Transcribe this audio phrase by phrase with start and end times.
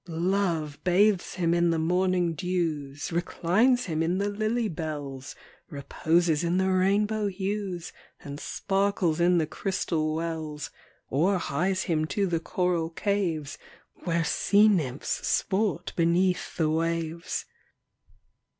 [0.07, 5.35] Love bathes him in the morning dews, Reclines him in the lily bells,
[5.69, 10.71] Reposes in the rainbow hues, And sparkles in the crystal wells,
[11.11, 13.59] Or hies him to the coral caves,
[14.03, 17.45] Where sea nymphs sport beneath the waves.